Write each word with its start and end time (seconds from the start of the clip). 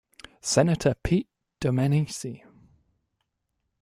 Senator 0.41 0.95
Pete 0.99 1.27
Domenici. 1.59 2.43